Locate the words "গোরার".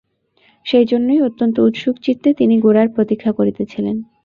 2.59-2.87